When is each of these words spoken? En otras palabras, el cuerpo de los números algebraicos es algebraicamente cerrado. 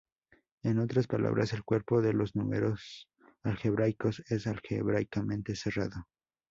En 0.63 0.79
otras 0.79 1.05
palabras, 1.05 1.53
el 1.53 1.63
cuerpo 1.63 2.01
de 2.01 2.13
los 2.13 2.35
números 2.35 3.07
algebraicos 3.43 4.23
es 4.31 4.47
algebraicamente 4.47 5.55
cerrado. 5.55 6.07